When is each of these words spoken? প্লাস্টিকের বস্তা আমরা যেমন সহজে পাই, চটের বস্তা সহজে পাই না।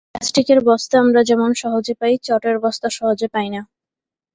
প্লাস্টিকের 0.15 0.59
বস্তা 0.65 0.95
আমরা 0.99 1.21
যেমন 1.23 1.49
সহজে 1.53 1.93
পাই, 1.95 2.13
চটের 2.23 2.57
বস্তা 2.59 2.87
সহজে 2.89 3.27
পাই 3.27 3.47
না। 3.49 3.61